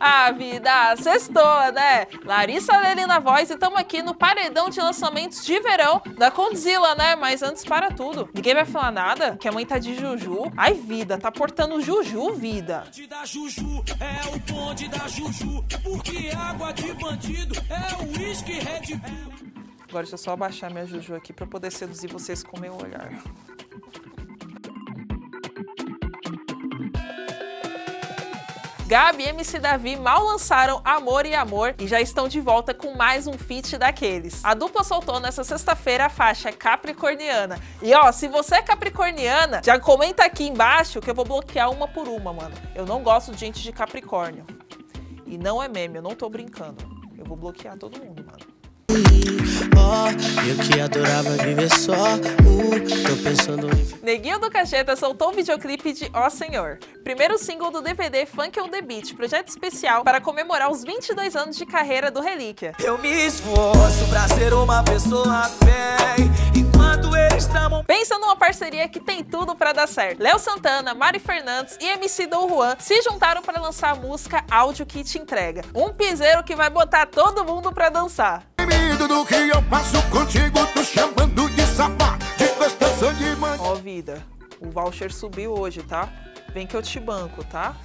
ah, 0.00 0.30
vida, 0.32 0.96
sextou, 0.96 1.72
né? 1.72 2.06
Larissa 2.24 2.76
Lely 2.76 3.06
na 3.06 3.18
voz 3.18 3.50
e 3.50 3.54
estamos 3.54 3.78
aqui 3.78 4.02
no 4.02 4.14
paredão 4.14 4.70
de 4.70 4.80
lançamentos 4.80 5.44
de 5.44 5.58
verão 5.60 6.00
da 6.16 6.30
Condzilla, 6.30 6.94
né? 6.94 7.16
Mas 7.16 7.42
antes 7.42 7.64
para 7.64 7.90
tudo, 7.90 8.28
ninguém 8.32 8.54
vai 8.54 8.64
falar 8.64 8.92
nada? 8.92 9.36
Que 9.36 9.48
a 9.48 9.52
mãe 9.52 9.66
tá 9.66 9.78
de 9.78 9.94
Juju? 9.94 10.52
Ai, 10.56 10.74
vida, 10.74 11.18
tá 11.18 11.30
portando 11.32 11.80
Juju, 11.80 12.34
vida. 12.34 12.84
da 13.08 13.24
Juju 13.24 13.84
é 14.00 14.34
o 14.34 14.38
bonde 14.52 14.88
da 14.88 15.08
Juju, 15.08 15.64
porque 15.82 16.30
água 16.36 16.72
de 16.72 16.92
bandido 16.94 17.54
é 17.68 18.02
o 18.02 18.18
uísque 18.18 18.52
Red 18.52 18.96
Bull. 18.96 19.32
Agora 19.88 20.02
deixa 20.02 20.14
eu 20.14 20.18
só 20.18 20.32
abaixar 20.32 20.70
minha 20.70 20.86
Juju 20.86 21.14
aqui 21.14 21.32
para 21.32 21.46
poder 21.46 21.70
seduzir 21.70 22.08
vocês 22.08 22.42
com 22.42 22.60
meu 22.60 22.74
olhar. 22.74 23.10
Gabi 28.88 29.24
e 29.24 29.28
MC 29.28 29.58
Davi 29.58 29.96
mal 29.96 30.24
lançaram 30.24 30.80
Amor 30.82 31.26
e 31.26 31.34
Amor 31.34 31.74
e 31.78 31.86
já 31.86 32.00
estão 32.00 32.26
de 32.26 32.40
volta 32.40 32.72
com 32.72 32.94
mais 32.94 33.26
um 33.26 33.34
feat 33.34 33.76
daqueles. 33.76 34.42
A 34.42 34.54
dupla 34.54 34.82
soltou 34.82 35.20
nessa 35.20 35.44
sexta-feira 35.44 36.06
a 36.06 36.08
faixa 36.08 36.50
Capricorniana. 36.50 37.60
E 37.82 37.92
ó, 37.92 38.10
se 38.10 38.28
você 38.28 38.54
é 38.54 38.62
capricorniana, 38.62 39.60
já 39.62 39.78
comenta 39.78 40.24
aqui 40.24 40.44
embaixo 40.44 41.02
que 41.02 41.10
eu 41.10 41.14
vou 41.14 41.26
bloquear 41.26 41.70
uma 41.70 41.86
por 41.86 42.08
uma, 42.08 42.32
mano. 42.32 42.54
Eu 42.74 42.86
não 42.86 43.02
gosto 43.02 43.30
de 43.32 43.38
gente 43.38 43.62
de 43.62 43.72
Capricórnio. 43.72 44.46
E 45.26 45.36
não 45.36 45.62
é 45.62 45.68
meme, 45.68 45.96
eu 45.96 46.02
não 46.02 46.14
tô 46.14 46.26
brincando. 46.30 46.82
Eu 47.18 47.26
vou 47.26 47.36
bloquear 47.36 47.76
todo 47.76 48.02
mundo, 48.02 48.17
eu 50.48 50.56
que 50.56 50.80
adorava 50.80 51.30
viver 51.44 51.68
só. 51.68 51.92
Uh, 51.92 52.80
tô 53.06 53.22
pensando 53.22 53.68
em. 53.68 53.98
Neguinho 54.02 54.38
do 54.38 54.50
Cacheta 54.50 54.96
soltou 54.96 55.28
o 55.28 55.32
videoclipe 55.32 55.92
de 55.92 56.10
Ó 56.14 56.30
Senhor, 56.30 56.78
primeiro 57.04 57.36
single 57.36 57.70
do 57.70 57.82
DVD 57.82 58.24
Funk 58.24 58.58
on 58.58 58.68
the 58.68 58.80
Beat, 58.80 59.14
projeto 59.14 59.48
especial 59.48 60.02
para 60.04 60.20
comemorar 60.20 60.70
os 60.70 60.82
22 60.82 61.36
anos 61.36 61.56
de 61.56 61.66
carreira 61.66 62.10
do 62.10 62.20
Relíquia. 62.20 62.72
Eu 62.82 62.96
me 62.96 63.10
esforço 63.26 64.08
pra 64.08 64.26
ser 64.28 64.54
uma 64.54 64.82
pessoa 64.82 65.50
bem, 65.62 66.30
enquanto 66.56 67.14
eles. 67.14 67.48
Pensa 67.86 68.18
numa 68.18 68.36
parceria 68.36 68.88
que 68.88 68.98
tem 68.98 69.22
tudo 69.22 69.54
para 69.54 69.72
dar 69.72 69.86
certo. 69.86 70.20
Léo 70.20 70.38
Santana, 70.38 70.94
Mari 70.94 71.18
Fernandes 71.18 71.76
e 71.80 71.86
MC 71.86 72.26
Dom 72.26 72.48
Juan 72.48 72.76
se 72.78 73.00
juntaram 73.02 73.42
para 73.42 73.60
lançar 73.60 73.90
a 73.90 73.94
música 73.94 74.44
Áudio 74.50 74.86
que 74.86 75.04
te 75.04 75.18
entrega. 75.18 75.62
Um 75.74 75.92
piseiro 75.92 76.42
que 76.42 76.56
vai 76.56 76.70
botar 76.70 77.06
todo 77.06 77.44
mundo 77.44 77.70
para 77.72 77.90
dançar. 77.90 78.47
Do 79.08 79.24
que 79.24 79.34
eu 79.34 79.62
passo 79.62 80.00
contigo, 80.10 80.58
tô 80.74 80.82
chamando 80.84 81.48
de 81.50 81.62
safado, 81.62 82.24
de 82.36 82.46
gostoso 82.48 83.14
de 83.14 83.36
manhã. 83.36 83.56
Ó 83.60 83.74
vida, 83.74 84.22
o 84.60 84.70
voucher 84.70 85.12
subiu 85.12 85.52
hoje, 85.52 85.82
tá? 85.82 86.08
Vem 86.52 86.66
que 86.66 86.76
eu 86.76 86.82
te 86.82 87.00
banco, 87.00 87.44
tá? 87.44 87.76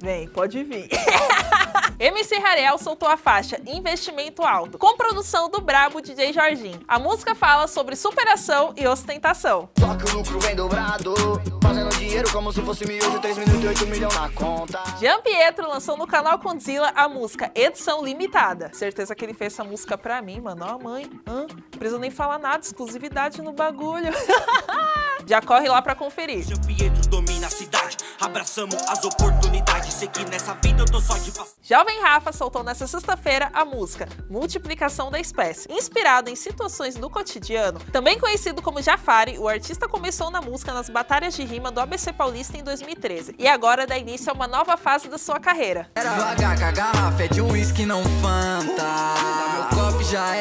Vem, 0.00 0.26
pode 0.28 0.64
vir. 0.64 0.88
MC 2.00 2.38
Rariel 2.38 2.78
soltou 2.78 3.06
a 3.06 3.18
faixa 3.18 3.60
Investimento 3.66 4.42
Alto, 4.42 4.78
com 4.78 4.96
produção 4.96 5.50
do 5.50 5.60
brabo 5.60 6.00
DJ 6.00 6.32
Jorginho. 6.32 6.80
A 6.88 6.98
música 6.98 7.34
fala 7.34 7.66
sobre 7.66 7.94
superação 7.94 8.72
e 8.78 8.86
ostentação. 8.86 9.68
Só 9.78 9.94
que 9.94 10.10
o 10.10 10.16
lucro 10.16 10.40
vem 10.40 10.56
dobrado, 10.56 11.14
fazendo 11.62 11.90
dinheiro 11.90 12.32
como 12.32 12.50
se 12.50 12.62
fosse 12.62 12.86
miojo, 12.86 13.20
3 13.20 13.36
minutos 13.36 13.62
e 13.62 13.66
8 13.66 13.86
milhões 13.88 14.14
na 14.14 14.30
conta. 14.30 14.82
Jean 14.98 15.20
Pietro 15.20 15.68
lançou 15.68 15.98
no 15.98 16.06
canal 16.06 16.38
Condzilla 16.38 16.90
a 16.94 17.06
música 17.06 17.52
Edição 17.54 18.02
Limitada. 18.02 18.70
Certeza 18.72 19.14
que 19.14 19.22
ele 19.22 19.34
fez 19.34 19.52
essa 19.52 19.64
música 19.64 19.98
pra 19.98 20.22
mim, 20.22 20.40
mano. 20.40 20.64
Ó, 20.66 20.82
mãe, 20.82 21.10
hã? 21.26 21.46
Não 21.46 21.78
precisa 21.78 21.98
nem 21.98 22.10
falar 22.10 22.38
nada, 22.38 22.64
exclusividade 22.64 23.42
no 23.42 23.52
bagulho. 23.52 24.08
Já 25.26 25.40
corre 25.40 25.68
lá 25.68 25.80
pra 25.82 25.94
conferir. 25.94 26.42
Jean 26.44 26.60
Pietro 26.60 27.08
domina 27.08 27.46
a 27.46 27.50
cidade, 27.50 27.96
abraçamos 28.20 28.76
as 28.88 29.04
oportunidades. 29.04 29.94
Sei 29.94 30.08
que 30.08 30.24
nessa 30.24 30.54
vida 30.54 30.82
eu 30.82 30.86
tô 30.86 31.00
só 31.00 31.16
de. 31.18 31.32
Jovem 31.62 32.00
Rafa 32.02 32.32
soltou 32.32 32.64
nessa 32.64 32.86
sexta-feira 32.86 33.50
a 33.52 33.64
música 33.64 34.08
Multiplicação 34.28 35.10
da 35.10 35.20
Espécie. 35.20 35.70
Inspirado 35.70 36.28
em 36.30 36.36
situações 36.36 36.96
do 36.96 37.08
cotidiano, 37.08 37.78
também 37.92 38.18
conhecido 38.18 38.60
como 38.60 38.82
Jafari, 38.82 39.38
o 39.38 39.48
artista 39.48 39.88
começou 39.88 40.30
na 40.30 40.40
música 40.40 40.72
nas 40.72 40.88
batalhas 40.88 41.34
de 41.34 41.44
rima 41.44 41.70
do 41.70 41.80
ABC 41.80 42.12
Paulista 42.12 42.56
em 42.56 42.64
2013 42.64 43.34
e 43.38 43.46
agora 43.46 43.86
dá 43.86 43.96
início 43.96 44.30
a 44.30 44.34
uma 44.34 44.48
nova 44.48 44.76
fase 44.76 45.08
da 45.08 45.18
sua 45.18 45.38
carreira. 45.38 45.88
Devagar 45.94 46.58
com 46.58 46.64
a 46.64 46.70
garrafa 46.72 47.22
é 47.22 47.28
de 47.28 47.40
uísque, 47.40 47.86
não 47.86 48.02
fanta. 48.20 48.84
Meu 49.54 49.78
copo 49.78 50.02
já 50.04 50.34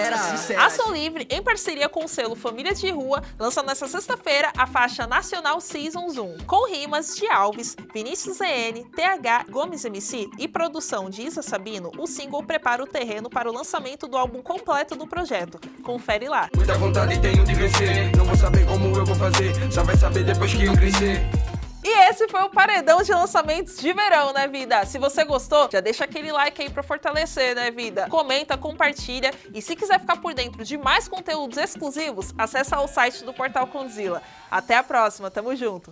Ação 0.57 0.91
Livre, 0.91 1.27
em 1.29 1.41
parceria 1.41 1.89
com 1.89 2.05
o 2.05 2.07
selo 2.07 2.35
Família 2.35 2.73
de 2.73 2.89
Rua, 2.89 3.23
lança 3.37 3.61
nesta 3.61 3.87
sexta-feira 3.87 4.51
a 4.57 4.65
faixa 4.65 5.05
Nacional 5.05 5.59
Seasons 5.61 6.17
1, 6.17 6.37
com 6.45 6.69
rimas 6.69 7.15
de 7.15 7.27
Alves, 7.27 7.75
Vinícius 7.93 8.37
ZN, 8.37 8.83
TH, 8.95 9.45
Gomes 9.49 9.85
MC 9.85 10.29
e 10.37 10.47
produção 10.47 11.09
de 11.09 11.23
Isa 11.23 11.41
Sabino, 11.41 11.91
o 11.97 12.07
single 12.07 12.43
prepara 12.43 12.83
o 12.83 12.87
terreno 12.87 13.29
para 13.29 13.49
o 13.49 13.53
lançamento 13.53 14.07
do 14.07 14.17
álbum 14.17 14.41
completo 14.41 14.95
do 14.95 15.07
projeto. 15.07 15.59
Confere 15.83 16.27
lá. 16.27 16.49
Muita 16.55 16.77
vontade 16.77 17.19
tenho 17.19 17.43
de 17.43 17.53
vencer. 17.53 18.15
Não 18.15 18.25
vou 18.25 18.35
saber 18.35 18.65
como 18.65 18.95
eu 18.95 19.05
vou 19.05 19.15
fazer. 19.15 19.53
Só 19.71 19.83
vai 19.83 19.97
saber 19.97 20.23
depois 20.23 20.53
que 20.53 20.65
eu 20.65 20.73
crescer. 20.73 21.21
E 21.81 22.09
esse 22.09 22.27
foi 22.27 22.41
o 22.43 22.49
paredão 22.49 23.01
de 23.01 23.11
lançamentos 23.11 23.77
de 23.77 23.93
verão, 23.93 24.33
né, 24.33 24.47
vida? 24.47 24.85
Se 24.85 24.97
você 24.97 25.23
gostou, 25.23 25.69
já 25.71 25.79
deixa 25.79 26.03
aquele 26.03 26.29
like 26.29 26.61
aí 26.61 26.69
pra 26.69 26.83
fortalecer, 26.83 27.55
né, 27.55 27.71
vida? 27.71 28.07
Comenta, 28.09 28.57
compartilha 28.57 29.31
e 29.53 29.61
se 29.61 29.77
quiser 29.77 29.97
ficar 29.99 30.17
por 30.17 30.33
dentro 30.33 30.65
de 30.65 30.77
mais 30.77 31.07
conteúdos 31.07 31.57
exclusivos, 31.57 32.33
acessa 32.37 32.79
o 32.81 32.87
site 32.87 33.23
do 33.23 33.33
Portal 33.33 33.65
Condzilla. 33.67 34.21
Até 34.51 34.75
a 34.75 34.83
próxima, 34.83 35.31
tamo 35.31 35.55
junto! 35.55 35.87